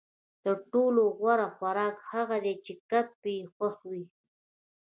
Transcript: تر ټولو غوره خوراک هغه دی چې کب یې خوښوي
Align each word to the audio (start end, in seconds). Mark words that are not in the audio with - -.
تر 0.43 0.55
ټولو 0.71 1.03
غوره 1.17 1.47
خوراک 1.55 1.95
هغه 2.11 2.37
دی 2.45 2.55
چې 2.65 2.73
کب 2.89 3.07
یې 3.33 3.39
خوښوي 3.55 4.03